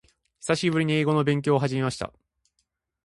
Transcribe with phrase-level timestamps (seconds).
[0.39, 2.11] 久しぶりに英語の勉強を始めました。